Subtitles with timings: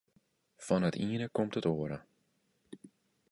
[0.65, 1.97] Fan it iene komt it oare.